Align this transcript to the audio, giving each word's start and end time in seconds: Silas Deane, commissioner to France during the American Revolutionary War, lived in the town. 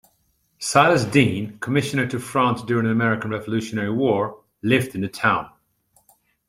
Silas 0.57 1.03
Deane, 1.05 1.59
commissioner 1.59 2.07
to 2.07 2.17
France 2.17 2.63
during 2.63 2.85
the 2.85 2.89
American 2.91 3.29
Revolutionary 3.29 3.91
War, 3.91 4.41
lived 4.63 4.95
in 4.95 5.01
the 5.01 5.07
town. 5.07 5.47